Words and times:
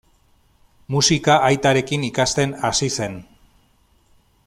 Musika 0.95 1.35
aitarekin 1.49 2.07
ikasten 2.09 2.57
hasi 2.63 2.91
zen. 2.99 3.23